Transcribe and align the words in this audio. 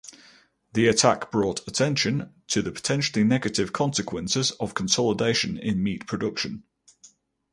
The 0.73 0.87
attack 0.87 1.29
brought 1.29 1.67
attention 1.67 2.33
to 2.47 2.63
the 2.63 2.71
potentially 2.71 3.23
negative 3.23 3.71
consequences 3.71 4.49
of 4.53 4.73
consolidation 4.73 5.59
in 5.59 5.83
meat 5.83 6.07
production. 6.07 6.63